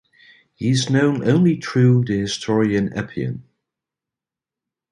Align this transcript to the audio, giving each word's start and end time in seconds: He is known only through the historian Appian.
He 0.55 0.71
is 0.71 0.89
known 0.89 1.29
only 1.29 1.61
through 1.61 2.05
the 2.05 2.17
historian 2.21 2.91
Appian. 2.97 3.43